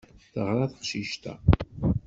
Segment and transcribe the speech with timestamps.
[0.33, 1.33] Teɣra teqcic-a.